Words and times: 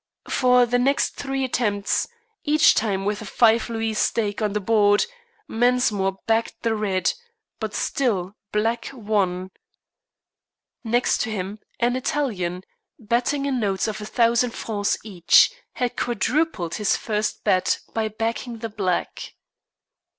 For 0.29 0.65
the 0.65 0.79
next 0.79 1.13
three 1.15 1.43
attempts, 1.43 2.07
each 2.43 2.73
time 2.73 3.05
with 3.05 3.21
a 3.21 3.25
five 3.25 3.69
louis 3.69 3.93
stake 3.93 4.41
on 4.41 4.53
the 4.53 4.59
board, 4.59 5.05
Mensmore 5.47 6.15
backed 6.25 6.63
the 6.63 6.73
red, 6.73 7.13
but 7.59 7.75
still 7.75 8.35
black 8.51 8.89
won. 8.93 9.51
Next 10.83 11.21
to 11.21 11.29
him, 11.29 11.59
an 11.79 11.95
Italian, 11.95 12.63
betting 12.97 13.45
in 13.45 13.59
notes 13.59 13.87
of 13.87 14.01
a 14.01 14.05
thousand 14.07 14.55
francs 14.55 14.97
each, 15.03 15.51
had 15.73 15.95
quadrupled 15.95 16.73
his 16.73 16.97
first 16.97 17.43
bet 17.43 17.77
by 17.93 18.07
backing 18.07 18.57
the 18.57 18.69
black. 18.69 19.35